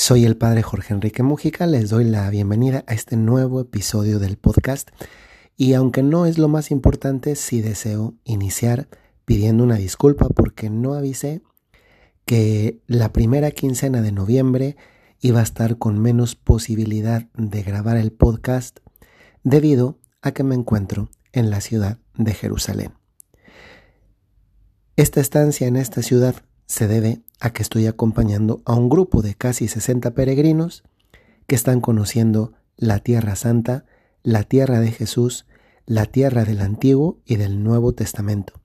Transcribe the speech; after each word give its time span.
Soy 0.00 0.24
el 0.24 0.38
padre 0.38 0.62
Jorge 0.62 0.94
Enrique 0.94 1.22
Mújica, 1.22 1.66
les 1.66 1.90
doy 1.90 2.04
la 2.04 2.30
bienvenida 2.30 2.84
a 2.86 2.94
este 2.94 3.18
nuevo 3.18 3.60
episodio 3.60 4.18
del 4.18 4.38
podcast 4.38 4.88
y 5.58 5.74
aunque 5.74 6.02
no 6.02 6.24
es 6.24 6.38
lo 6.38 6.48
más 6.48 6.70
importante, 6.70 7.36
sí 7.36 7.60
deseo 7.60 8.14
iniciar 8.24 8.88
pidiendo 9.26 9.62
una 9.62 9.74
disculpa 9.74 10.30
porque 10.30 10.70
no 10.70 10.94
avisé 10.94 11.42
que 12.24 12.80
la 12.86 13.12
primera 13.12 13.50
quincena 13.50 14.00
de 14.00 14.10
noviembre 14.10 14.78
iba 15.20 15.40
a 15.40 15.42
estar 15.42 15.76
con 15.76 15.98
menos 15.98 16.34
posibilidad 16.34 17.28
de 17.34 17.62
grabar 17.62 17.98
el 17.98 18.10
podcast 18.10 18.78
debido 19.44 19.98
a 20.22 20.32
que 20.32 20.44
me 20.44 20.54
encuentro 20.54 21.10
en 21.32 21.50
la 21.50 21.60
ciudad 21.60 21.98
de 22.16 22.32
Jerusalén. 22.32 22.94
Esta 24.96 25.20
estancia 25.20 25.66
en 25.66 25.76
esta 25.76 26.00
ciudad 26.00 26.36
se 26.64 26.88
debe 26.88 27.20
a 27.40 27.50
que 27.50 27.62
estoy 27.62 27.86
acompañando 27.86 28.62
a 28.66 28.74
un 28.74 28.88
grupo 28.88 29.22
de 29.22 29.34
casi 29.34 29.66
60 29.66 30.12
peregrinos 30.12 30.84
que 31.46 31.54
están 31.54 31.80
conociendo 31.80 32.52
la 32.76 33.00
Tierra 33.00 33.34
Santa, 33.34 33.86
la 34.22 34.42
Tierra 34.44 34.80
de 34.80 34.92
Jesús, 34.92 35.46
la 35.86 36.06
Tierra 36.06 36.44
del 36.44 36.60
Antiguo 36.60 37.18
y 37.24 37.36
del 37.36 37.64
Nuevo 37.64 37.92
Testamento. 37.92 38.60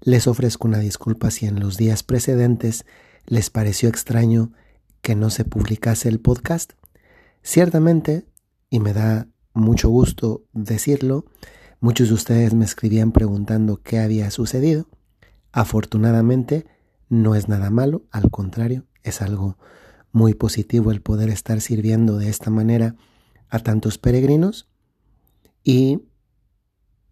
Les 0.00 0.26
ofrezco 0.26 0.66
una 0.66 0.78
disculpa 0.78 1.30
si 1.30 1.46
en 1.46 1.60
los 1.60 1.76
días 1.76 2.02
precedentes 2.02 2.84
les 3.26 3.48
pareció 3.50 3.88
extraño 3.88 4.52
que 5.02 5.14
no 5.14 5.30
se 5.30 5.44
publicase 5.44 6.08
el 6.08 6.20
podcast. 6.20 6.72
Ciertamente, 7.42 8.26
y 8.68 8.80
me 8.80 8.92
da 8.92 9.28
mucho 9.54 9.88
gusto 9.88 10.44
decirlo, 10.52 11.26
muchos 11.80 12.08
de 12.08 12.14
ustedes 12.14 12.54
me 12.54 12.64
escribían 12.64 13.12
preguntando 13.12 13.80
qué 13.82 13.98
había 13.98 14.30
sucedido. 14.30 14.88
Afortunadamente, 15.52 16.66
no 17.10 17.34
es 17.34 17.48
nada 17.48 17.68
malo, 17.68 18.04
al 18.10 18.30
contrario, 18.30 18.86
es 19.02 19.20
algo 19.20 19.58
muy 20.12 20.32
positivo 20.32 20.90
el 20.90 21.02
poder 21.02 21.28
estar 21.28 21.60
sirviendo 21.60 22.16
de 22.16 22.30
esta 22.30 22.50
manera 22.50 22.96
a 23.50 23.58
tantos 23.58 23.98
peregrinos 23.98 24.68
y 25.62 26.00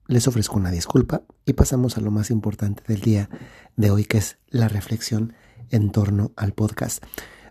les 0.07 0.27
ofrezco 0.27 0.57
una 0.57 0.71
disculpa 0.71 1.25
y 1.45 1.53
pasamos 1.53 1.99
a 1.99 2.01
lo 2.01 2.11
más 2.11 2.31
importante 2.31 2.83
del 2.89 3.03
día 3.03 3.29
de 3.77 3.91
hoy 3.91 4.05
que 4.05 4.19
es 4.19 4.39
la 4.49 4.69
reflexión 4.69 5.35
en 5.71 5.91
torno 5.91 6.33
al 6.37 6.55
podcast. 6.55 7.05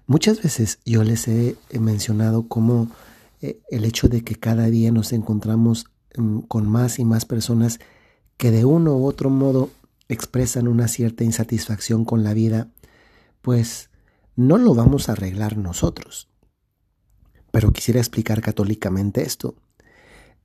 Muchas 0.07 0.41
veces 0.41 0.79
yo 0.85 1.03
les 1.03 1.27
he 1.27 1.55
mencionado 1.79 2.47
cómo 2.47 2.89
eh, 3.41 3.59
el 3.69 3.85
hecho 3.85 4.07
de 4.07 4.23
que 4.23 4.35
cada 4.35 4.65
día 4.67 4.91
nos 4.91 5.13
encontramos 5.13 5.85
mm, 6.17 6.39
con 6.41 6.67
más 6.67 6.97
y 6.97 7.05
más 7.05 7.25
personas 7.25 7.79
que 8.37 8.51
de 8.51 8.65
uno 8.65 8.95
u 8.95 9.05
otro 9.05 9.29
modo 9.29 9.69
expresan 10.09 10.67
una 10.67 10.87
cierta 10.87 11.23
insatisfacción 11.23 12.05
con 12.05 12.23
la 12.23 12.33
vida, 12.33 12.69
pues 13.41 13.89
no 14.35 14.57
lo 14.57 14.73
vamos 14.73 15.09
a 15.09 15.13
arreglar 15.13 15.57
nosotros. 15.57 16.29
Pero 17.51 17.71
quisiera 17.71 17.99
explicar 17.99 18.41
católicamente 18.41 19.23
esto. 19.23 19.55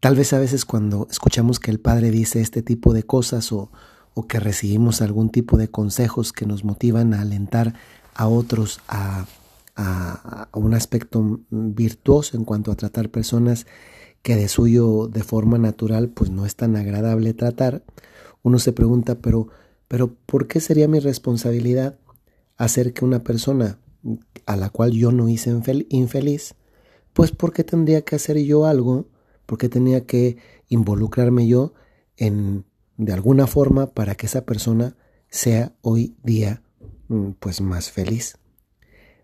Tal 0.00 0.16
vez 0.16 0.32
a 0.32 0.38
veces 0.38 0.64
cuando 0.64 1.06
escuchamos 1.10 1.60
que 1.60 1.70
el 1.70 1.78
Padre 1.78 2.10
dice 2.10 2.40
este 2.40 2.62
tipo 2.62 2.92
de 2.92 3.04
cosas 3.04 3.52
o, 3.52 3.70
o 4.14 4.26
que 4.26 4.40
recibimos 4.40 5.00
algún 5.00 5.30
tipo 5.30 5.56
de 5.56 5.68
consejos 5.68 6.32
que 6.32 6.46
nos 6.46 6.64
motivan 6.64 7.14
a 7.14 7.20
alentar 7.20 7.74
a 8.14 8.26
otros 8.26 8.80
a, 8.88 9.26
a, 9.76 10.48
a, 10.52 10.58
un 10.58 10.74
aspecto 10.74 11.40
virtuoso 11.50 12.36
en 12.36 12.44
cuanto 12.44 12.72
a 12.72 12.76
tratar 12.76 13.10
personas 13.10 13.66
que 14.22 14.36
de 14.36 14.48
suyo 14.48 15.08
de 15.08 15.22
forma 15.22 15.58
natural 15.58 16.08
pues 16.08 16.30
no 16.30 16.46
es 16.46 16.56
tan 16.56 16.76
agradable 16.76 17.34
tratar, 17.34 17.82
uno 18.42 18.58
se 18.58 18.72
pregunta, 18.72 19.16
pero, 19.20 19.48
pero 19.88 20.14
¿por 20.26 20.48
qué 20.48 20.60
sería 20.60 20.88
mi 20.88 20.98
responsabilidad 20.98 21.98
hacer 22.56 22.92
que 22.92 23.04
una 23.04 23.22
persona 23.22 23.78
a 24.46 24.56
la 24.56 24.70
cual 24.70 24.92
yo 24.92 25.12
no 25.12 25.28
hice 25.28 25.50
infeliz, 25.90 26.54
pues 27.12 27.30
¿por 27.32 27.52
qué 27.52 27.64
tendría 27.64 28.02
que 28.02 28.16
hacer 28.16 28.38
yo 28.38 28.66
algo? 28.66 29.08
¿Por 29.46 29.58
qué 29.58 29.68
tenía 29.68 30.06
que 30.06 30.36
involucrarme 30.68 31.46
yo 31.46 31.74
en 32.16 32.64
de 32.96 33.12
alguna 33.12 33.46
forma 33.46 33.88
para 33.88 34.14
que 34.14 34.26
esa 34.26 34.44
persona 34.44 34.96
sea 35.28 35.74
hoy 35.80 36.16
día 36.22 36.62
mm, 37.08 37.32
pues 37.38 37.60
más 37.60 37.90
feliz? 37.90 38.38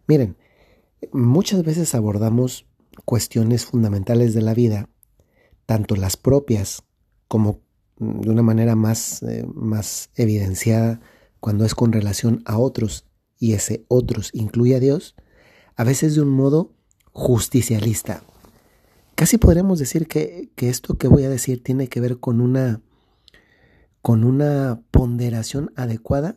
Miren, 0.06 0.36
muchas 1.12 1.62
veces 1.64 1.94
abordamos 1.94 2.66
cuestiones 3.04 3.66
fundamentales 3.66 4.34
de 4.34 4.42
la 4.42 4.54
vida, 4.54 4.88
tanto 5.66 5.96
las 5.96 6.16
propias 6.16 6.82
como 7.26 7.60
de 7.98 8.30
una 8.30 8.42
manera 8.42 8.74
más, 8.76 9.22
eh, 9.22 9.44
más 9.54 10.10
evidenciada 10.14 11.00
cuando 11.40 11.64
es 11.64 11.74
con 11.74 11.92
relación 11.92 12.42
a 12.44 12.58
otros 12.58 13.04
y 13.38 13.52
ese 13.52 13.84
otros 13.88 14.30
incluye 14.32 14.76
a 14.76 14.80
Dios, 14.80 15.14
a 15.76 15.84
veces 15.84 16.14
de 16.14 16.22
un 16.22 16.30
modo 16.30 16.72
justicialista. 17.12 18.22
Casi 19.14 19.38
podremos 19.38 19.78
decir 19.78 20.06
que, 20.06 20.50
que 20.54 20.68
esto 20.68 20.96
que 20.96 21.08
voy 21.08 21.24
a 21.24 21.30
decir 21.30 21.62
tiene 21.62 21.88
que 21.88 22.00
ver 22.00 22.18
con 22.18 22.40
una, 22.40 22.80
con 24.02 24.24
una 24.24 24.80
ponderación 24.90 25.72
adecuada 25.76 26.36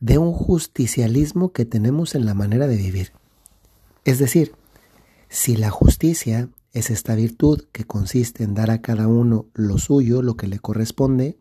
de 0.00 0.18
un 0.18 0.32
justicialismo 0.32 1.52
que 1.52 1.64
tenemos 1.64 2.14
en 2.14 2.26
la 2.26 2.34
manera 2.34 2.66
de 2.66 2.76
vivir. 2.76 3.12
Es 4.04 4.18
decir, 4.18 4.54
si 5.28 5.56
la 5.56 5.70
justicia 5.70 6.48
es 6.76 6.90
esta 6.90 7.14
virtud 7.14 7.62
que 7.72 7.84
consiste 7.84 8.44
en 8.44 8.52
dar 8.52 8.70
a 8.70 8.82
cada 8.82 9.08
uno 9.08 9.46
lo 9.54 9.78
suyo, 9.78 10.20
lo 10.20 10.36
que 10.36 10.46
le 10.46 10.58
corresponde. 10.58 11.38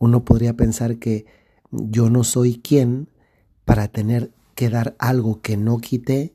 Uno 0.00 0.24
podría 0.24 0.56
pensar 0.56 0.98
que 0.98 1.26
yo 1.70 2.10
no 2.10 2.24
soy 2.24 2.58
quien 2.58 3.08
para 3.64 3.86
tener 3.86 4.32
que 4.56 4.68
dar 4.68 4.96
algo 4.98 5.40
que 5.42 5.56
no 5.56 5.78
quité 5.78 6.34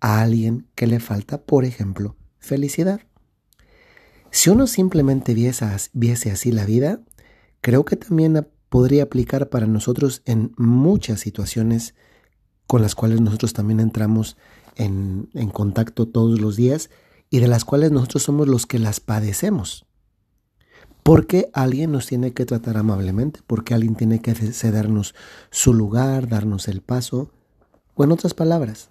a 0.00 0.22
alguien 0.22 0.66
que 0.74 0.86
le 0.86 0.98
falta, 0.98 1.42
por 1.42 1.66
ejemplo, 1.66 2.16
felicidad. 2.38 3.02
Si 4.30 4.48
uno 4.48 4.66
simplemente 4.66 5.34
viese, 5.34 6.30
así 6.30 6.52
la 6.52 6.64
vida, 6.64 7.02
creo 7.60 7.84
que 7.84 7.96
también 7.96 8.48
podría 8.70 9.02
aplicar 9.02 9.50
para 9.50 9.66
nosotros 9.66 10.22
en 10.24 10.54
muchas 10.56 11.20
situaciones 11.20 11.94
con 12.66 12.80
las 12.80 12.94
cuales 12.94 13.20
nosotros 13.20 13.52
también 13.52 13.78
entramos 13.78 14.38
en, 14.76 15.28
en 15.34 15.50
contacto 15.50 16.08
todos 16.08 16.40
los 16.40 16.56
días 16.56 16.88
y 17.32 17.40
de 17.40 17.48
las 17.48 17.64
cuales 17.64 17.90
nosotros 17.90 18.24
somos 18.24 18.46
los 18.46 18.66
que 18.66 18.78
las 18.78 19.00
padecemos. 19.00 19.86
Porque 21.02 21.48
alguien 21.54 21.90
nos 21.90 22.06
tiene 22.06 22.34
que 22.34 22.44
tratar 22.44 22.76
amablemente, 22.76 23.40
porque 23.46 23.72
alguien 23.72 23.94
tiene 23.94 24.20
que 24.20 24.34
cedernos 24.34 25.14
su 25.50 25.72
lugar, 25.72 26.28
darnos 26.28 26.68
el 26.68 26.82
paso. 26.82 27.30
O 27.94 28.04
en 28.04 28.12
otras 28.12 28.34
palabras, 28.34 28.90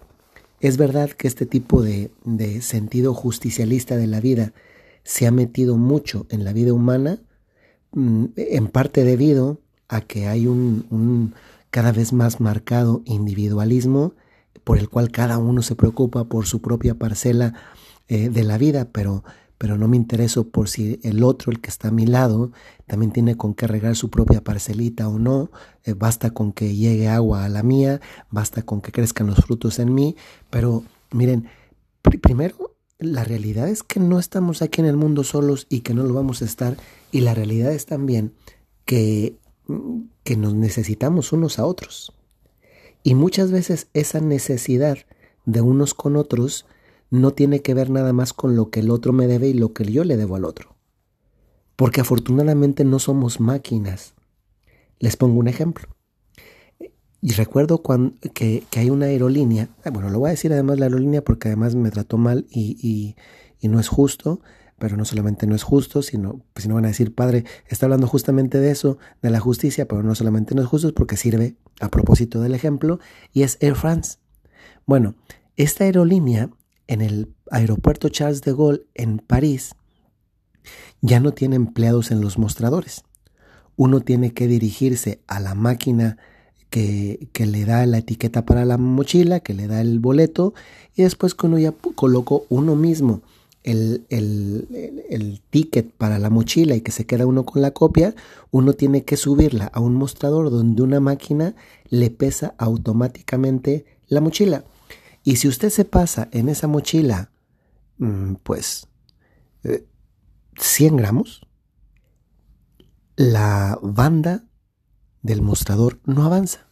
es 0.60 0.78
verdad 0.78 1.12
que 1.12 1.28
este 1.28 1.46
tipo 1.46 1.84
de, 1.84 2.10
de 2.26 2.64
sentido 2.64 3.14
justicialista 3.14 3.96
de 3.96 4.08
la 4.08 4.20
vida 4.20 4.54
se 5.04 5.28
ha 5.28 5.32
metido 5.32 5.78
mucho 5.78 6.26
en 6.30 6.44
la 6.44 6.52
vida 6.52 6.74
humana, 6.74 7.20
mm, 7.92 8.26
en 8.38 8.68
parte 8.70 9.04
debido 9.04 9.60
a 9.88 10.02
que 10.02 10.28
hay 10.28 10.48
un, 10.48 10.88
un 10.90 11.36
cada 11.70 11.92
vez 11.92 12.12
más 12.12 12.42
marcado 12.42 13.04
individualismo 13.06 14.16
por 14.64 14.80
el 14.80 14.90
cual 14.90 15.12
cada 15.12 15.38
uno 15.38 15.62
se 15.62 15.76
preocupa 15.76 16.24
por 16.24 16.48
su 16.48 16.60
propia 16.60 16.96
parcela 16.96 17.54
eh, 18.14 18.28
de 18.28 18.44
la 18.44 18.58
vida, 18.58 18.90
pero, 18.92 19.24
pero 19.58 19.78
no 19.78 19.88
me 19.88 19.96
intereso 19.96 20.50
por 20.50 20.68
si 20.68 21.00
el 21.02 21.24
otro, 21.24 21.50
el 21.50 21.62
que 21.62 21.70
está 21.70 21.88
a 21.88 21.92
mi 21.92 22.06
lado, 22.06 22.52
también 22.86 23.14
tiene 23.14 23.38
con 23.38 23.54
qué 23.54 23.68
regar 23.68 23.96
su 23.96 24.10
propia 24.10 24.44
parcelita 24.44 25.08
o 25.08 25.18
no. 25.18 25.50
Eh, 25.86 25.94
basta 25.94 26.32
con 26.32 26.52
que 26.52 26.76
llegue 26.76 27.08
agua 27.08 27.46
a 27.46 27.48
la 27.48 27.64
mía, 27.64 28.02
basta 28.30 28.64
con 28.64 28.82
que 28.82 28.92
crezcan 28.92 29.28
los 29.28 29.38
frutos 29.38 29.80
en 29.80 29.94
mí. 29.94 30.18
Pero 30.50 30.84
miren, 31.12 31.48
primero, 32.02 32.76
la 33.00 33.24
realidad 33.24 33.70
es 33.70 33.82
que 33.82 34.02
no 34.02 34.20
estamos 34.20 34.62
aquí 34.62 34.82
en 34.82 34.88
el 34.88 34.98
mundo 34.98 35.24
solos 35.24 35.66
y 35.70 35.80
que 35.80 35.94
no 35.94 36.04
lo 36.04 36.14
vamos 36.14 36.42
a 36.42 36.46
estar. 36.46 36.76
Y 37.14 37.22
la 37.22 37.34
realidad 37.34 37.72
es 37.72 37.86
también 37.86 38.34
que, 38.84 39.38
que 40.26 40.36
nos 40.36 40.54
necesitamos 40.54 41.32
unos 41.32 41.60
a 41.60 41.66
otros. 41.66 42.12
Y 43.04 43.16
muchas 43.16 43.52
veces 43.52 43.88
esa 43.94 44.20
necesidad 44.20 44.98
de 45.46 45.62
unos 45.62 45.94
con 45.94 46.18
otros 46.18 46.66
no 47.12 47.32
tiene 47.32 47.62
que 47.62 47.74
ver 47.74 47.90
nada 47.90 48.14
más 48.14 48.34
con 48.34 48.56
lo 48.56 48.72
que 48.72 48.80
el 48.80 48.90
otro 48.90 49.14
me 49.14 49.28
debe 49.28 49.50
y 49.50 49.54
lo 49.54 49.74
que 49.74 49.84
yo 49.84 50.04
le 50.04 50.18
debo 50.18 50.38
al 50.38 50.46
otro. 50.46 50.76
Porque 51.76 52.02
afortunadamente 52.02 52.86
no 52.86 53.00
somos 53.00 53.40
máquinas. 53.40 54.14
Les 54.98 55.18
pongo 55.18 55.38
un 55.38 55.48
ejemplo. 55.48 55.90
Y 57.22 57.34
recuerdo 57.34 57.84
cuando, 57.84 58.16
que, 58.34 58.64
hay 58.76 58.90
una 58.90 59.08
aerolínea, 59.08 59.70
ah, 59.84 59.92
bueno, 59.92 60.10
lo 60.10 60.20
voy 60.20 60.30
a 60.30 60.32
decir 60.32 60.52
además 60.54 60.80
la 60.80 60.86
aerolínea 60.86 61.24
porque 61.24 61.50
además 61.50 61.76
me 61.76 61.92
trató 61.92 62.18
mal 62.18 62.48
y, 62.50 63.16
y, 63.60 63.68
no 63.68 63.80
es 63.80 63.90
justo, 63.90 64.42
pero 64.80 64.98
no 64.98 65.06
solamente 65.06 65.46
no 65.46 65.54
es 65.54 65.62
justo, 65.62 66.02
sino, 66.02 66.42
pues 66.54 66.64
si 66.64 66.70
no 66.70 66.76
van 66.76 66.86
a 66.86 66.88
decir, 66.88 67.14
padre, 67.14 67.46
está 67.68 67.86
hablando 67.86 68.08
justamente 68.08 68.60
de 68.60 68.72
eso, 68.72 68.98
de 69.22 69.30
la 69.30 69.40
justicia, 69.40 69.88
pero 69.88 70.02
no 70.02 70.16
solamente 70.16 70.56
no 70.56 70.64
es 70.64 70.68
justo, 70.68 70.88
es 70.88 70.94
porque 70.94 71.16
sirve 71.16 71.58
a 71.80 71.90
propósito 71.90 72.42
del 72.42 72.56
ejemplo, 72.56 73.00
y 73.34 73.44
es 73.44 73.58
Air 73.60 73.76
France. 73.76 74.18
Bueno, 74.88 75.14
esta 75.58 75.84
aerolínea 75.84 76.50
en 76.92 77.00
el 77.00 77.34
aeropuerto 77.50 78.10
Charles 78.10 78.42
de 78.42 78.52
Gaulle 78.52 78.84
en 78.96 79.20
París 79.20 79.76
ya 81.00 81.22
no 81.22 81.32
tiene 81.32 81.56
empleados 81.56 82.12
en 82.12 82.20
los 82.20 82.38
mostradores. 82.38 83.06
Uno 83.78 84.02
tiene 84.02 84.34
que 84.34 84.46
dirigirse 84.46 85.22
a 85.26 85.40
la 85.40 85.56
máquina 85.56 86.18
que, 86.70 87.30
que, 87.32 87.46
le 87.46 87.64
da 87.64 87.86
la 87.86 88.00
etiqueta 88.00 88.46
para 88.46 88.66
la 88.66 88.78
mochila, 88.78 89.40
que 89.40 89.54
le 89.54 89.68
da 89.68 89.80
el 89.80 90.00
boleto, 90.00 90.54
y 90.94 91.04
después 91.04 91.34
que 91.34 91.48
uno 91.48 91.58
ya 91.58 91.72
colocó 91.96 92.46
uno 92.50 92.76
mismo 92.76 93.22
el, 93.64 94.06
el, 94.10 94.68
el, 95.10 95.42
ticket 95.50 95.92
para 95.92 96.20
la 96.20 96.30
mochila 96.30 96.76
y 96.76 96.82
que 96.82 96.92
se 96.92 97.06
queda 97.06 97.26
uno 97.26 97.46
con 97.46 97.62
la 97.62 97.72
copia, 97.72 98.16
uno 98.52 98.74
tiene 98.74 99.04
que 99.06 99.16
subirla 99.16 99.68
a 99.68 99.80
un 99.80 99.96
mostrador 99.96 100.50
donde 100.50 100.82
una 100.82 101.00
máquina 101.00 101.56
le 101.90 102.10
pesa 102.10 102.54
automáticamente 102.58 103.86
la 104.10 104.20
mochila. 104.20 104.66
Y 105.24 105.36
si 105.36 105.48
usted 105.48 105.70
se 105.70 105.86
pasa 105.86 106.30
en 106.32 106.50
esa 106.50 106.68
mochila, 106.68 107.32
mm, 107.98 108.36
pues, 108.44 108.88
100 110.58 110.94
eh, 110.94 110.98
gramos, 110.98 111.42
la 113.16 113.78
banda 113.82 114.46
del 115.22 115.42
mostrador 115.42 116.00
no 116.06 116.24
avanza. 116.24 116.68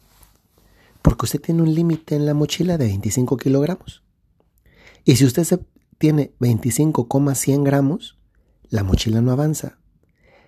Porque 1.02 1.26
usted 1.26 1.42
tiene 1.42 1.62
un 1.62 1.74
límite 1.74 2.16
en 2.16 2.26
la 2.26 2.34
mochila 2.34 2.78
de 2.78 2.88
25 2.88 3.38
kilogramos. 3.38 4.04
Y 5.06 5.16
si 5.16 5.26
usted 5.26 5.44
se 5.44 5.60
tiene 5.98 6.34
25,100 6.40 7.64
gramos, 7.64 8.18
la 8.70 8.84
mochila 8.84 9.22
no 9.22 9.32
avanza. 9.32 9.80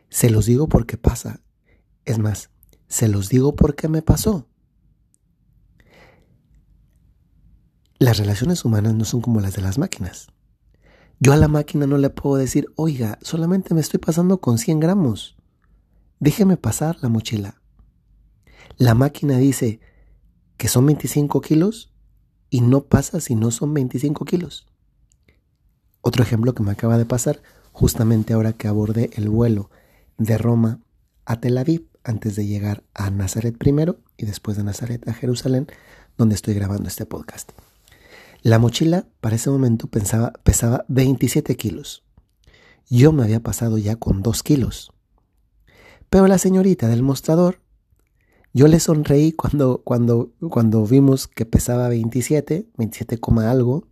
Se 0.10 0.30
los 0.30 0.46
digo 0.46 0.68
porque 0.68 0.98
pasa. 0.98 1.42
Es 2.06 2.20
más, 2.20 2.50
se 2.88 3.08
los 3.08 3.30
digo 3.30 3.56
porque 3.56 3.88
me 3.88 4.02
pasó. 4.02 4.48
Las 8.02 8.18
relaciones 8.18 8.66
humanas 8.66 8.96
no 8.96 9.06
son 9.06 9.22
como 9.22 9.42
las 9.42 9.54
de 9.54 9.62
las 9.62 9.78
máquinas. 9.78 10.30
Yo 11.20 11.34
a 11.34 11.38
la 11.38 11.48
máquina 11.48 11.86
no 11.86 12.00
le 12.00 12.10
puedo 12.10 12.36
decir, 12.36 12.66
oiga, 12.76 13.20
solamente 13.22 13.76
me 13.76 13.82
estoy 13.82 14.00
pasando 14.00 14.42
con 14.42 14.58
100 14.58 14.80
gramos. 14.80 15.38
Déjeme 16.20 16.58
pasar 16.58 16.98
la 17.04 17.10
mochila. 17.10 17.62
La 18.78 18.96
máquina 18.96 19.38
dice 19.38 19.82
que 20.58 20.68
son 20.68 20.88
25 20.88 21.42
kilos 21.42 21.94
y 22.50 22.62
no 22.62 22.86
pasa 22.86 23.22
si 23.22 23.36
no 23.36 23.52
son 23.52 23.72
25 23.76 24.26
kilos. 24.26 24.66
Otro 26.02 26.24
ejemplo 26.24 26.56
que 26.56 26.64
me 26.64 26.72
acaba 26.72 26.98
de 26.98 27.06
pasar, 27.06 27.44
justamente 27.72 28.34
ahora 28.34 28.54
que 28.54 28.68
abordé 28.68 29.12
el 29.14 29.30
vuelo 29.30 29.70
de 30.18 30.40
Roma 30.40 30.80
a 31.26 31.40
Tel 31.40 31.56
Aviv, 31.60 31.88
antes 32.04 32.36
de 32.36 32.48
llegar 32.48 32.84
a 32.96 33.12
Nazaret 33.12 33.56
primero 33.56 34.00
y 34.18 34.26
después 34.26 34.58
de 34.58 34.64
Nazaret 34.64 35.08
a 35.08 35.14
Jerusalén, 35.14 35.68
donde 36.18 36.34
estoy 36.34 36.56
grabando 36.56 36.88
este 36.88 37.06
podcast. 37.06 37.52
La 38.44 38.58
mochila 38.58 39.08
para 39.20 39.36
ese 39.36 39.52
momento 39.52 39.88
pesaba 39.88 40.86
27 40.88 41.56
kilos. 41.58 42.04
Yo 42.90 43.12
me 43.12 43.24
había 43.24 43.40
pasado 43.40 43.78
ya 43.78 43.98
con 43.98 44.24
2 44.24 44.42
kilos. 44.42 44.92
Pero 46.10 46.26
la 46.26 46.40
señorita 46.40 46.88
del 46.88 47.04
mostrador, 47.04 47.62
yo 48.52 48.68
le 48.68 48.80
sonreí 48.80 49.32
cuando, 49.32 49.84
cuando, 49.84 50.34
cuando 50.50 50.86
vimos 50.88 51.28
que 51.28 51.46
pesaba 51.46 51.88
27, 51.88 52.68
27, 52.78 53.20
algo, 53.48 53.88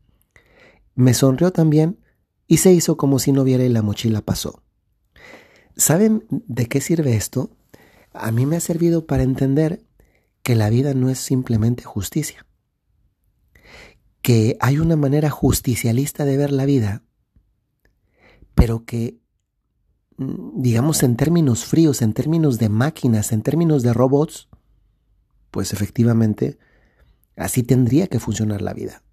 me 0.96 1.13
sonrió 1.13 1.51
también 1.51 2.00
y 2.48 2.57
se 2.57 2.74
hizo 2.74 2.98
como 2.98 3.19
si 3.19 3.31
no 3.31 3.44
viera 3.44 3.63
y 3.63 3.69
la 3.69 3.84
mochila 3.84 4.22
pasó. 4.22 4.63
¿Saben 5.78 6.25
de 6.30 6.66
qué 6.66 6.81
sirve 6.81 7.16
esto? 7.16 7.51
A 8.13 8.31
mí 8.31 8.48
me 8.48 8.57
ha 8.57 8.62
servido 8.62 9.06
para 9.06 9.22
entender 9.22 9.86
que 10.42 10.56
la 10.56 10.72
vida 10.72 10.96
no 10.96 11.10
es 11.10 11.19
simplemente 11.19 11.84
justicia, 11.84 12.48
que 14.21 14.57
hay 14.60 14.80
una 14.80 14.95
manera 14.95 15.30
justicialista 15.30 16.25
de 16.25 16.38
ver 16.38 16.51
la 16.51 16.66
vida, 16.66 17.04
pero 18.56 18.86
que, 18.86 19.19
mm, 20.18 20.62
digamos, 20.62 21.04
en 21.04 21.16
términos 21.16 21.66
fríos, 21.66 22.01
en 22.01 22.13
términos 22.13 22.60
de 22.60 22.69
máquinas, 22.69 23.31
en 23.31 23.42
términos 23.42 23.83
de 23.83 23.94
robots, 23.94 24.50
pues 25.51 25.74
efectivamente, 25.74 26.57
así 27.36 27.63
tendría 27.63 28.07
que 28.07 28.19
funcionar 28.19 28.62
la 28.62 28.74
vida. 28.74 29.04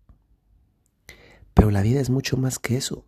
Pero 1.55 1.71
la 1.71 1.83
vida 1.83 2.01
es 2.01 2.11
mucho 2.11 2.37
más 2.37 2.59
que 2.59 2.77
eso. 2.77 3.07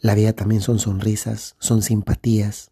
La 0.00 0.14
vida 0.14 0.34
también 0.34 0.60
son 0.60 0.78
sonrisas, 0.78 1.56
son 1.58 1.82
simpatías, 1.82 2.70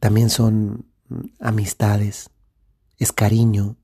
también 0.00 0.30
son 0.30 0.86
mm, 1.08 1.20
amistades, 1.38 2.30
es 2.98 3.12
cariño. 3.12 3.76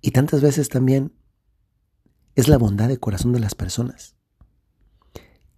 Y 0.00 0.12
tantas 0.12 0.40
veces 0.40 0.68
también 0.68 1.12
es 2.34 2.48
la 2.48 2.58
bondad 2.58 2.88
de 2.88 2.98
corazón 2.98 3.32
de 3.32 3.40
las 3.40 3.54
personas. 3.54 4.16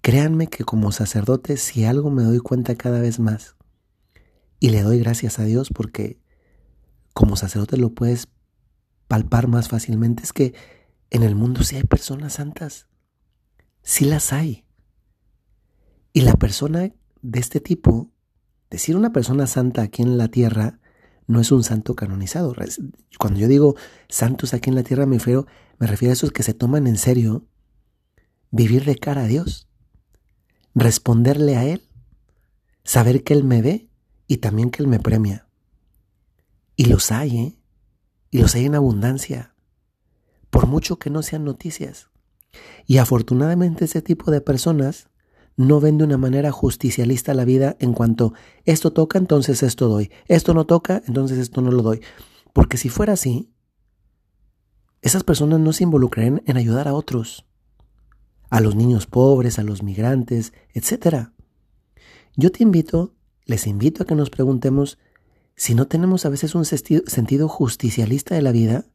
Créanme 0.01 0.49
que 0.49 0.65
como 0.65 0.91
sacerdote, 0.91 1.57
si 1.57 1.85
algo 1.85 2.11
me 2.11 2.25
doy 2.25 2.41
cuenta 2.41 2.75
cada 2.75 3.01
vez 3.01 3.21
más, 3.21 3.57
y 4.59 4.71
le 4.71 4.83
doy 4.83 4.99
gracias 4.99 5.39
a 5.39 5.45
Dios 5.45 5.71
porque 5.75 6.21
como 7.13 7.37
sacerdote 7.37 7.77
lo 7.77 7.95
puedes 7.95 8.29
palpar 9.09 9.49
más 9.49 9.69
fácilmente, 9.69 10.23
es 10.23 10.33
que 10.33 10.55
en 11.11 11.23
el 11.23 11.35
mundo 11.35 11.63
sí 11.63 11.77
hay 11.77 11.85
personas 11.85 12.35
santas. 12.35 12.89
Sí 13.83 14.05
las 14.05 14.33
hay. 14.33 14.65
Y 16.13 16.23
la 16.23 16.35
persona 16.35 16.93
de 17.23 17.41
este 17.41 17.61
tipo, 17.61 18.11
decir 18.71 18.97
una 18.97 19.13
persona 19.13 19.47
santa 19.47 19.83
aquí 19.83 20.03
en 20.03 20.17
la 20.17 20.29
tierra, 20.29 20.81
no 21.33 21.41
es 21.41 21.51
un 21.51 21.65
santo 21.65 21.97
canonizado. 21.97 22.55
Cuando 23.19 23.41
yo 23.41 23.49
digo 23.49 23.75
santos 24.09 24.55
aquí 24.55 24.71
en 24.71 24.77
la 24.77 24.83
tierra 24.83 25.07
me 25.07 25.19
refiero, 25.19 25.47
me 25.79 25.87
refiero 25.87 26.13
a 26.13 26.15
esos 26.15 26.31
que 26.31 26.43
se 26.43 26.55
toman 26.55 26.87
en 26.87 26.99
serio 26.99 27.47
vivir 28.51 28.85
de 28.85 28.97
cara 28.97 29.23
a 29.23 29.27
Dios, 29.27 29.67
responderle 30.75 31.57
a 31.57 31.65
Él, 31.65 31.89
saber 32.85 33.25
que 33.25 33.33
Él 33.33 33.45
me 33.45 33.63
ve 33.63 33.89
y 34.27 34.37
también 34.37 34.71
que 34.71 34.83
Él 34.83 34.89
me 34.89 35.01
premia. 35.01 35.49
Y 36.77 36.85
los 36.85 37.11
hay, 37.11 37.39
¿eh? 37.39 37.59
Y 38.31 38.39
los 38.39 38.55
hay 38.55 38.67
en 38.67 38.75
abundancia 38.75 39.55
por 40.51 40.67
mucho 40.67 40.99
que 40.99 41.09
no 41.09 41.23
sean 41.23 41.45
noticias. 41.45 42.11
Y 42.87 42.99
afortunadamente 42.99 43.87
ese 43.87 44.03
tipo 44.03 44.31
de 44.31 44.43
personas 44.43 45.09
no 45.57 45.81
ven 45.81 45.99
de 45.99 46.05
una 46.05 46.19
manera 46.19 46.51
justicialista 46.51 47.35
la 47.35 47.45
vida 47.45 47.77
en 47.79 47.93
cuanto 47.93 48.33
esto 48.65 48.93
toca, 48.93 49.19
entonces 49.19 49.63
esto 49.63 49.89
doy, 49.89 50.11
esto 50.27 50.55
no 50.55 50.65
toca, 50.67 51.03
entonces 51.07 51.39
esto 51.39 51.61
no 51.61 51.71
lo 51.71 51.83
doy. 51.83 52.01
Porque 52.53 52.77
si 52.77 52.89
fuera 52.89 53.15
así, 53.15 53.51
esas 55.01 55.25
personas 55.25 55.61
no 55.61 55.73
se 55.73 55.85
involucrarían 55.85 56.43
en 56.47 56.57
ayudar 56.57 56.89
a 56.89 56.95
otros, 56.95 57.45
a 58.51 58.61
los 58.61 58.77
niños 58.77 59.07
pobres, 59.07 59.59
a 59.59 59.63
los 59.63 59.83
migrantes, 59.83 60.53
etc. 60.75 61.29
Yo 62.37 62.53
te 62.53 62.63
invito, 62.63 63.15
les 63.45 63.67
invito 63.67 64.03
a 64.03 64.07
que 64.07 64.15
nos 64.15 64.31
preguntemos 64.31 64.99
si 65.57 65.75
no 65.75 65.87
tenemos 65.87 66.25
a 66.25 66.29
veces 66.29 66.55
un 66.55 66.65
sentido 66.65 67.49
justicialista 67.49 68.35
de 68.35 68.43
la 68.43 68.53
vida 68.53 68.87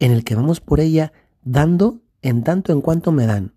en 0.00 0.12
el 0.12 0.24
que 0.24 0.34
vamos 0.34 0.60
por 0.60 0.80
ella 0.80 1.12
dando 1.42 2.00
en 2.22 2.42
tanto 2.42 2.72
en 2.72 2.80
cuanto 2.80 3.12
me 3.12 3.26
dan, 3.26 3.54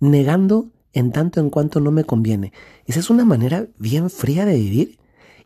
negando 0.00 0.70
en 0.92 1.12
tanto 1.12 1.40
en 1.40 1.50
cuanto 1.50 1.80
no 1.80 1.90
me 1.90 2.04
conviene. 2.04 2.52
Esa 2.86 3.00
es 3.00 3.10
una 3.10 3.24
manera 3.24 3.66
bien 3.78 4.10
fría 4.10 4.44
de 4.44 4.54
vivir. 4.54 4.98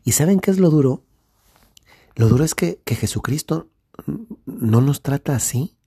¿Y 0.03 0.13
saben 0.13 0.39
qué 0.39 0.51
es 0.51 0.59
lo 0.59 0.69
duro? 0.69 1.03
Lo 2.15 2.27
duro 2.27 2.43
es 2.43 2.55
que, 2.55 2.81
que 2.83 2.95
Jesucristo 2.95 3.69
no 4.45 4.81
nos 4.81 5.01
trata 5.01 5.35
así. 5.35 5.77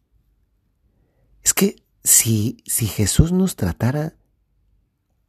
Es 1.43 1.55
que 1.55 1.83
si, 2.05 2.63
si 2.67 2.87
Jesús 2.87 3.33
nos 3.33 3.57
tratara 3.57 4.17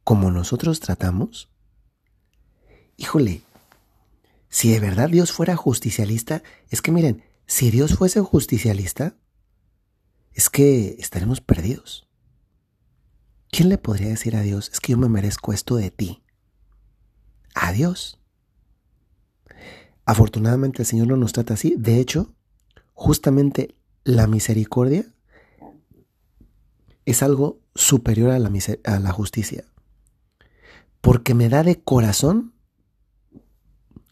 como 0.04 0.30
nosotros 0.30 0.80
tratamos, 0.80 1.48
híjole, 2.96 3.42
si 4.48 4.70
de 4.70 4.80
verdad 4.80 5.08
Dios 5.08 5.32
fuera 5.32 5.56
justicialista, 5.56 6.42
es 6.68 6.82
que 6.82 6.92
miren, 6.92 7.24
si 7.46 7.70
Dios 7.70 7.94
fuese 7.96 8.20
justicialista, 8.20 9.16
es 10.34 10.50
que 10.50 10.96
estaremos 10.98 11.40
perdidos. 11.40 12.06
¿Quién 13.52 13.68
le 13.68 13.76
podría 13.76 14.08
decir 14.08 14.34
a 14.34 14.40
Dios, 14.40 14.70
es 14.72 14.80
que 14.80 14.92
yo 14.92 14.98
me 14.98 15.10
merezco 15.10 15.52
esto 15.52 15.76
de 15.76 15.90
ti? 15.90 16.22
A 17.54 17.70
Dios. 17.70 18.18
Afortunadamente 20.06 20.80
el 20.80 20.86
Señor 20.86 21.08
no 21.08 21.18
nos 21.18 21.34
trata 21.34 21.52
así. 21.52 21.74
De 21.76 22.00
hecho, 22.00 22.34
justamente 22.94 23.76
la 24.04 24.26
misericordia 24.26 25.04
es 27.04 27.22
algo 27.22 27.60
superior 27.74 28.30
a 28.30 28.38
la, 28.38 28.50
a 28.84 28.98
la 28.98 29.12
justicia. 29.12 29.66
Porque 31.02 31.34
me 31.34 31.50
da 31.50 31.62
de 31.62 31.78
corazón 31.78 32.54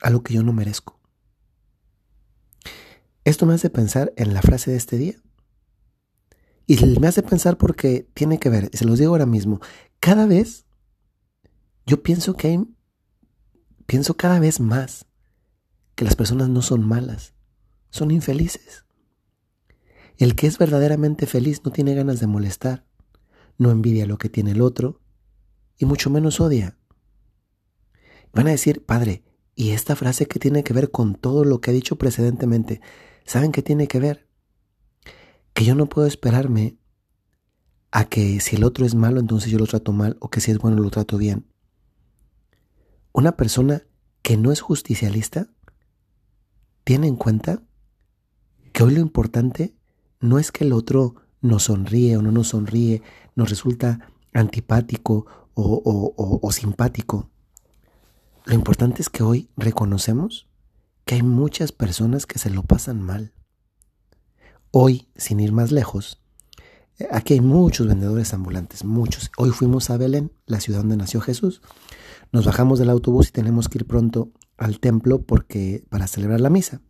algo 0.03 0.23
que 0.23 0.35
yo 0.35 0.43
no 0.43 0.53
merezco. 0.53 1.01
Esto 3.25 3.47
me 3.47 3.55
hace 3.55 3.71
pensar 3.71 4.13
en 4.17 4.35
la 4.35 4.43
frase 4.43 4.73
de 4.73 4.77
este 4.77 4.99
día. 4.99 5.15
Y 6.71 7.01
me 7.01 7.09
hace 7.09 7.25
pensar 7.25 7.59
porque 7.59 8.09
tiene 8.15 8.39
que 8.39 8.49
ver, 8.49 8.71
se 8.73 8.85
los 8.85 9.01
digo 9.01 9.11
ahora 9.11 9.27
mismo, 9.27 9.59
cada 9.99 10.25
vez 10.25 10.67
yo 11.85 12.01
pienso 12.05 12.37
que 12.37 12.47
hay, 12.47 12.65
pienso 13.87 14.17
cada 14.17 14.39
vez 14.39 14.61
más 14.61 15.05
que 15.97 16.05
las 16.05 16.15
personas 16.15 16.49
no 16.49 16.63
son 16.63 16.87
malas, 16.87 17.35
son 17.91 18.13
infelices. 18.13 18.85
El 20.17 20.37
que 20.37 20.47
es 20.47 20.59
verdaderamente 20.59 21.27
feliz 21.27 21.63
no 21.65 21.73
tiene 21.73 21.97
ganas 21.97 22.21
de 22.21 22.29
molestar, 22.29 22.87
no 23.59 23.73
envidia 23.73 24.07
lo 24.07 24.17
que 24.17 24.29
tiene 24.29 24.53
el 24.53 24.61
otro 24.61 25.01
y 25.77 25.87
mucho 25.87 26.09
menos 26.09 26.39
odia. 26.39 26.79
Van 28.33 28.47
a 28.47 28.53
decir, 28.53 28.87
padre, 28.87 29.25
Y 29.57 29.71
esta 29.71 29.97
frase 29.97 30.27
que 30.27 30.39
tiene 30.39 30.63
que 30.63 30.73
ver 30.73 30.93
con 30.93 31.17
todo 31.17 31.45
lo 31.45 31.61
que 31.61 31.73
he 31.73 31.75
dicho 31.75 31.97
precedentemente, 31.97 32.81
¿saben 33.27 33.51
qué 33.51 33.61
tiene 33.61 33.89
que 33.89 33.99
ver? 33.99 34.30
Que 35.61 35.67
yo 35.67 35.75
no 35.75 35.91
puedo 35.91 36.09
esperarme 36.09 36.79
a 37.91 38.07
que 38.07 38.41
si 38.41 38.57
el 38.57 38.65
otro 38.65 38.87
es 38.87 38.95
malo, 38.95 39.21
entonces 39.21 39.53
yo 39.53 39.59
lo 39.59 39.67
trato 39.67 39.93
mal, 39.93 40.17
o 40.19 40.31
que 40.31 40.41
si 40.41 40.51
es 40.51 40.57
bueno, 40.57 40.79
lo 40.79 40.89
trato 40.89 41.19
bien. 41.19 41.45
Una 43.13 43.33
persona 43.33 43.83
que 44.23 44.39
no 44.39 44.53
es 44.53 44.63
justicialista 44.63 45.49
tiene 46.83 47.09
en 47.09 47.17
cuenta 47.17 47.63
que 48.73 48.85
hoy 48.85 48.95
lo 48.95 49.01
importante 49.03 49.77
no 50.19 50.39
es 50.39 50.51
que 50.51 50.65
el 50.65 50.73
otro 50.73 51.17
nos 51.43 51.65
sonríe 51.65 52.17
o 52.17 52.23
no 52.23 52.33
nos 52.33 52.49
sonríe, 52.49 53.03
nos 53.35 53.51
resulta 53.51 54.09
antipático 54.33 55.27
o, 55.53 56.51
simpático. 56.53 57.29
Lo 58.47 58.55
importante 58.55 59.03
es 59.03 59.11
que 59.11 59.23
hoy 59.23 59.51
reconocemos 59.59 60.49
que 61.05 61.17
hay 61.17 61.23
muchas 61.23 61.71
personas 61.71 62.25
que 62.25 62.39
se 62.39 62.49
lo 62.49 62.63
pasan 62.63 63.03
mal. 63.03 63.35
Hoy, 64.73 65.09
sin 65.17 65.41
ir 65.41 65.51
más 65.51 65.73
lejos, 65.73 66.21
eh, 67.01 67.09
aquí 67.11 67.35
hay 67.35 67.41
muchos 67.41 67.89
vendedores 67.89 68.33
ambulantes, 68.33 68.85
muchos. 68.85 69.33
Hoy 69.37 69.51
fuimos 69.51 69.91
a 69.91 69.97
Belén, 69.97 70.31
la 70.47 70.61
ciudad 70.61 70.79
donde 70.79 70.97
nació 70.97 71.21
Jesús. 71.21 71.61
Nos 72.31 72.47
bajamos 72.47 72.79
del 72.79 72.91
autobús 72.91 73.31
y 73.31 73.33
tenemos 73.33 73.69
que 73.69 73.79
ir 73.79 73.87
pronto 73.89 74.31
al 74.57 74.79
templo 74.79 75.23
porque 75.23 75.83
para 75.89 76.07
celebrar 76.07 76.41
la 76.41 76.51
misa. 76.51 76.83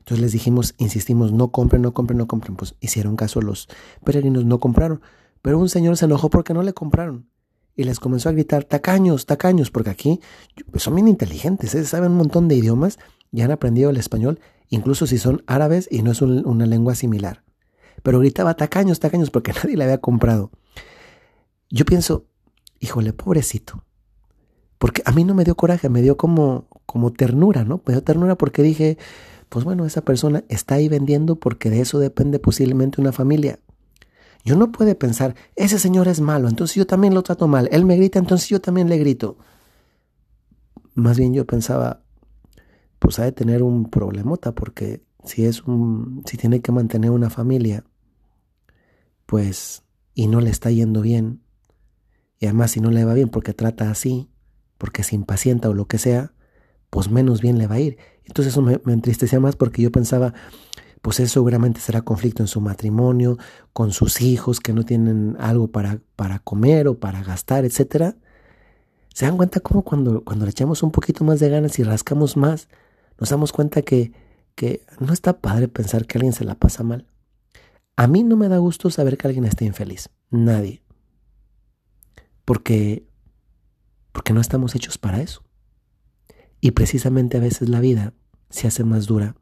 Entonces 0.00 0.20
les 0.22 0.32
dijimos, 0.32 0.74
insistimos, 0.78 1.30
no 1.30 1.52
compren, 1.52 1.82
no 1.82 1.94
compren, 1.94 2.18
no 2.18 2.26
compren. 2.26 2.56
Pues 2.56 2.74
hicieron 2.80 3.14
caso 3.14 3.40
los 3.40 3.68
peregrinos, 4.04 4.44
no 4.44 4.58
compraron. 4.58 5.00
Pero 5.40 5.56
un 5.60 5.68
señor 5.68 5.96
se 5.96 6.06
enojó 6.06 6.30
porque 6.30 6.52
no 6.52 6.64
le 6.64 6.72
compraron. 6.72 7.28
Y 7.76 7.84
les 7.84 8.00
comenzó 8.00 8.28
a 8.28 8.32
gritar, 8.32 8.64
tacaños, 8.64 9.26
tacaños, 9.26 9.70
porque 9.70 9.90
aquí 9.90 10.20
pues 10.72 10.82
son 10.82 10.96
bien 10.96 11.06
inteligentes, 11.06 11.76
¿eh? 11.76 11.84
saben 11.84 12.10
un 12.10 12.18
montón 12.18 12.48
de 12.48 12.56
idiomas 12.56 12.98
y 13.30 13.42
han 13.42 13.52
aprendido 13.52 13.90
el 13.90 13.96
español, 13.98 14.40
incluso 14.70 15.06
si 15.06 15.18
son 15.18 15.42
árabes 15.46 15.88
y 15.90 16.02
no 16.02 16.12
es 16.12 16.22
una 16.22 16.66
lengua 16.66 16.94
similar. 16.94 17.42
Pero 18.02 18.20
gritaba, 18.20 18.54
tacaños, 18.54 19.00
tacaños, 19.00 19.30
porque 19.30 19.52
nadie 19.62 19.76
le 19.76 19.84
había 19.84 19.98
comprado. 19.98 20.50
Yo 21.68 21.84
pienso, 21.84 22.24
híjole, 22.78 23.12
pobrecito. 23.12 23.84
Porque 24.78 25.02
a 25.04 25.12
mí 25.12 25.24
no 25.24 25.34
me 25.34 25.44
dio 25.44 25.56
coraje, 25.56 25.90
me 25.90 26.00
dio 26.00 26.16
como, 26.16 26.66
como 26.86 27.12
ternura, 27.12 27.64
¿no? 27.64 27.82
Me 27.86 27.92
dio 27.92 28.02
ternura 28.02 28.36
porque 28.36 28.62
dije, 28.62 28.96
pues 29.50 29.64
bueno, 29.64 29.84
esa 29.84 30.00
persona 30.02 30.44
está 30.48 30.76
ahí 30.76 30.88
vendiendo 30.88 31.36
porque 31.36 31.68
de 31.68 31.80
eso 31.80 31.98
depende 31.98 32.38
posiblemente 32.38 33.00
una 33.00 33.12
familia. 33.12 33.58
Yo 34.42 34.56
no 34.56 34.72
puede 34.72 34.94
pensar, 34.94 35.34
ese 35.54 35.78
señor 35.78 36.08
es 36.08 36.20
malo, 36.20 36.48
entonces 36.48 36.76
yo 36.76 36.86
también 36.86 37.12
lo 37.12 37.22
trato 37.22 37.46
mal. 37.46 37.68
Él 37.72 37.84
me 37.84 37.96
grita, 37.96 38.18
entonces 38.18 38.48
yo 38.48 38.60
también 38.60 38.88
le 38.88 38.96
grito. 38.96 39.36
Más 40.94 41.18
bien 41.18 41.34
yo 41.34 41.44
pensaba, 41.44 42.00
pues 43.00 43.18
ha 43.18 43.24
de 43.24 43.32
tener 43.32 43.64
un 43.64 43.90
problemota, 43.90 44.54
porque 44.54 45.02
si 45.24 45.44
es 45.44 45.64
un, 45.64 46.22
si 46.26 46.36
tiene 46.36 46.60
que 46.60 46.70
mantener 46.70 47.10
una 47.10 47.30
familia, 47.30 47.84
pues, 49.26 49.82
y 50.14 50.28
no 50.28 50.40
le 50.40 50.50
está 50.50 50.70
yendo 50.70 51.00
bien, 51.00 51.42
y 52.38 52.46
además 52.46 52.70
si 52.70 52.80
no 52.80 52.90
le 52.90 53.04
va 53.04 53.14
bien 53.14 53.28
porque 53.28 53.52
trata 53.52 53.90
así, 53.90 54.30
porque 54.78 55.02
se 55.02 55.16
impacienta 55.16 55.68
o 55.68 55.74
lo 55.74 55.86
que 55.86 55.98
sea, 55.98 56.32
pues 56.88 57.10
menos 57.10 57.40
bien 57.40 57.58
le 57.58 57.66
va 57.66 57.76
a 57.76 57.80
ir. 57.80 57.98
Entonces 58.24 58.52
eso 58.52 58.62
me, 58.62 58.80
me 58.84 58.92
entristecía 58.92 59.40
más 59.40 59.56
porque 59.56 59.82
yo 59.82 59.90
pensaba, 59.90 60.34
pues 61.02 61.20
eso 61.20 61.34
seguramente 61.34 61.80
será 61.80 62.02
conflicto 62.02 62.42
en 62.42 62.48
su 62.48 62.60
matrimonio, 62.60 63.38
con 63.72 63.92
sus 63.92 64.20
hijos 64.20 64.60
que 64.60 64.72
no 64.72 64.84
tienen 64.84 65.36
algo 65.38 65.68
para, 65.68 66.00
para 66.16 66.38
comer 66.38 66.88
o 66.88 66.98
para 66.98 67.22
gastar, 67.22 67.64
etc. 67.64 68.14
¿Se 69.14 69.26
dan 69.26 69.36
cuenta 69.36 69.60
cómo 69.60 69.82
cuando, 69.82 70.22
cuando 70.22 70.44
le 70.44 70.50
echamos 70.50 70.82
un 70.82 70.90
poquito 70.90 71.24
más 71.24 71.40
de 71.40 71.48
ganas 71.48 71.78
y 71.78 71.82
rascamos 71.82 72.36
más, 72.36 72.68
nos 73.20 73.30
damos 73.30 73.52
cuenta 73.52 73.82
que, 73.82 74.12
que 74.54 74.84
no 74.98 75.12
está 75.12 75.40
padre 75.40 75.68
pensar 75.68 76.06
que 76.06 76.18
alguien 76.18 76.32
se 76.32 76.44
la 76.44 76.56
pasa 76.56 76.82
mal? 76.82 77.06
A 77.96 78.06
mí 78.06 78.24
no 78.24 78.36
me 78.36 78.48
da 78.48 78.58
gusto 78.58 78.90
saber 78.90 79.18
que 79.18 79.28
alguien 79.28 79.44
esté 79.44 79.64
infeliz. 79.64 80.08
Nadie. 80.30 80.82
Porque, 82.44 83.06
porque 84.12 84.32
no 84.32 84.40
estamos 84.40 84.74
hechos 84.74 84.98
para 84.98 85.20
eso. 85.20 85.44
Y 86.60 86.72
precisamente 86.72 87.36
a 87.36 87.40
veces 87.40 87.68
la 87.68 87.80
vida 87.80 88.14
se 88.48 88.66
hace 88.66 88.84
más 88.84 89.06
dura 89.06 89.36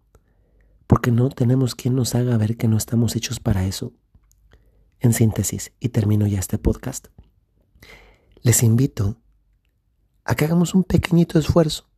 porque 0.89 1.13
no 1.13 1.29
tenemos 1.29 1.75
quien 1.75 1.95
nos 1.95 2.15
haga 2.15 2.37
ver 2.39 2.57
que 2.57 2.67
no 2.67 2.79
estamos 2.79 3.15
hechos 3.15 3.39
para 3.39 3.67
eso. 3.67 3.93
En 5.01 5.13
síntesis, 5.13 5.71
y 5.79 5.91
termino 5.91 6.27
ya 6.27 6.41
este 6.41 6.59
podcast, 6.59 7.09
les 8.43 8.63
invito 8.63 9.21
a 10.25 10.35
que 10.35 10.47
hagamos 10.47 10.75
un 10.75 10.83
pequeñito 10.83 11.39
esfuerzo. 11.39 11.89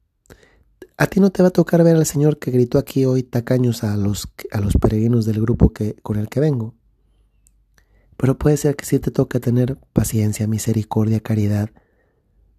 A 1.00 1.06
ti 1.06 1.18
no 1.18 1.30
te 1.30 1.42
va 1.42 1.48
a 1.48 1.50
tocar 1.50 1.82
ver 1.82 1.96
al 1.96 2.04
Señor 2.04 2.38
que 2.38 2.50
gritó 2.50 2.76
aquí 2.76 3.06
hoy 3.06 3.22
tacaños 3.22 3.84
a 3.84 3.96
los, 3.96 4.28
a 4.52 4.60
los 4.60 4.74
peregrinos 4.74 5.24
del 5.24 5.40
grupo 5.40 5.72
que, 5.72 5.94
con 6.02 6.18
el 6.18 6.28
que 6.28 6.40
vengo. 6.40 6.74
Pero 8.18 8.36
puede 8.36 8.58
ser 8.58 8.76
que 8.76 8.84
sí 8.84 8.98
te 8.98 9.10
toque 9.10 9.40
tener 9.40 9.78
paciencia, 9.94 10.46
misericordia, 10.46 11.20
caridad, 11.20 11.70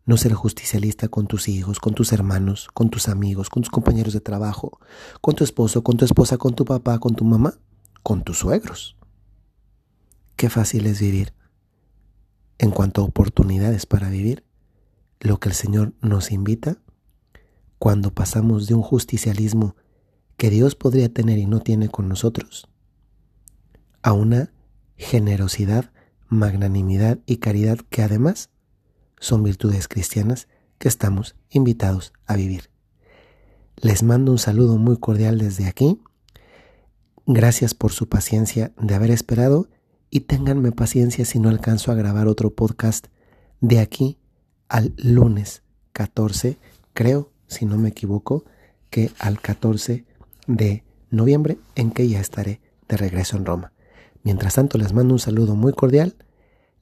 no 0.08 0.18
ser 0.18 0.34
justicialista 0.34 1.08
con 1.08 1.28
tus 1.28 1.48
hijos, 1.50 1.80
con 1.80 1.94
tus 1.94 2.14
hermanos, 2.14 2.68
con 2.74 2.90
tus 2.90 3.10
amigos, 3.10 3.52
con 3.52 3.62
tus 3.62 3.70
compañeros 3.70 4.14
de 4.14 4.22
trabajo, 4.22 4.80
con 5.22 5.36
tu 5.36 5.44
esposo, 5.44 5.84
con 5.84 5.98
tu 5.98 6.06
esposa, 6.06 6.40
con 6.40 6.56
tu 6.56 6.66
papá, 6.66 6.98
con 6.98 7.14
tu 7.14 7.24
mamá, 7.24 7.60
con 8.02 8.24
tus 8.24 8.40
suegros. 8.40 8.98
Qué 10.36 10.50
fácil 10.50 10.88
es 10.88 11.00
vivir. 11.00 11.36
En 12.58 12.72
cuanto 12.72 13.02
a 13.02 13.06
oportunidades 13.06 13.86
para 13.86 14.10
vivir, 14.10 14.44
lo 15.20 15.40
que 15.40 15.50
el 15.50 15.54
Señor 15.54 15.94
nos 16.02 16.32
invita, 16.32 16.80
cuando 17.82 18.14
pasamos 18.14 18.68
de 18.68 18.76
un 18.76 18.84
justicialismo 18.84 19.76
que 20.38 20.52
Dios 20.52 20.76
podría 20.76 21.12
tener 21.12 21.40
y 21.40 21.48
no 21.48 21.62
tiene 21.62 21.90
con 21.90 22.08
nosotros, 22.08 22.70
a 24.04 24.14
una 24.14 24.54
generosidad, 24.98 25.92
magnanimidad 26.30 27.18
y 27.26 27.38
caridad 27.38 27.80
que 27.90 28.04
además 28.04 28.52
son 29.20 29.42
virtudes 29.42 29.88
cristianas 29.88 30.48
que 30.78 30.90
estamos 30.90 31.36
invitados 31.50 32.14
a 32.28 32.36
vivir. 32.36 32.70
Les 33.78 34.04
mando 34.04 34.32
un 34.32 34.38
saludo 34.38 34.78
muy 34.78 34.98
cordial 34.98 35.40
desde 35.40 35.66
aquí. 35.66 36.00
Gracias 37.26 37.74
por 37.74 37.94
su 37.94 38.08
paciencia 38.08 38.74
de 38.80 38.94
haber 38.94 39.10
esperado 39.10 39.70
y 40.12 40.20
ténganme 40.20 40.72
paciencia 40.72 41.26
si 41.26 41.40
no 41.40 41.50
alcanzo 41.50 41.92
a 41.92 41.96
grabar 41.96 42.28
otro 42.28 42.54
podcast 42.54 43.08
de 43.60 43.80
aquí 43.80 44.20
al 44.70 44.94
lunes 44.98 45.64
14, 45.94 46.60
creo, 46.94 47.31
si 47.52 47.66
no 47.66 47.78
me 47.78 47.90
equivoco, 47.90 48.46
que 48.90 49.12
al 49.20 49.40
14 49.40 50.06
de 50.48 50.84
noviembre 51.10 51.58
en 51.76 51.92
que 51.92 52.08
ya 52.08 52.20
estaré 52.20 52.62
de 52.88 52.98
regreso 52.98 53.38
en 53.38 53.46
Roma. 53.46 53.74
Mientras 54.24 54.56
tanto 54.56 54.78
les 54.78 54.94
mando 54.94 55.14
un 55.14 55.20
saludo 55.20 55.56
muy 55.56 55.74
cordial 55.74 56.16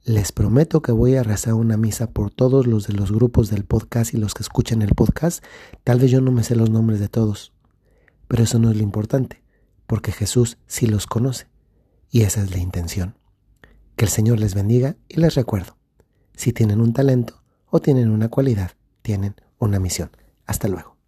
les 0.04 0.32
prometo 0.32 0.80
que 0.80 0.92
voy 0.92 1.16
a 1.16 1.22
rezar 1.22 1.52
una 1.54 1.76
misa 1.76 2.10
por 2.10 2.30
todos 2.30 2.66
los 2.66 2.86
de 2.86 2.94
los 2.94 3.12
grupos 3.12 3.50
del 3.50 3.64
podcast 3.64 4.14
y 4.14 4.16
los 4.16 4.32
que 4.32 4.42
escuchan 4.42 4.80
el 4.80 4.94
podcast. 4.94 5.44
Tal 5.84 6.00
vez 6.00 6.10
yo 6.10 6.22
no 6.22 6.32
me 6.32 6.42
sé 6.42 6.56
los 6.56 6.70
nombres 6.70 7.00
de 7.00 7.08
todos, 7.08 7.52
pero 8.26 8.44
eso 8.44 8.58
no 8.58 8.70
es 8.70 8.76
lo 8.78 8.82
importante, 8.82 9.42
porque 9.86 10.10
Jesús 10.10 10.56
sí 10.66 10.86
los 10.86 11.06
conoce. 11.06 11.48
Y 12.10 12.22
esa 12.22 12.42
es 12.42 12.50
la 12.50 12.58
intención. 12.58 13.14
Que 13.94 14.06
el 14.06 14.10
Señor 14.10 14.40
les 14.40 14.54
bendiga 14.54 14.96
y 15.06 15.20
les 15.20 15.34
recuerdo, 15.34 15.76
si 16.34 16.54
tienen 16.54 16.80
un 16.80 16.94
talento 16.94 17.42
o 17.68 17.80
tienen 17.80 18.08
una 18.08 18.30
cualidad, 18.30 18.72
tienen 19.02 19.34
una 19.58 19.78
misión. 19.80 20.10
Hasta 20.46 20.68
luego. 20.68 20.96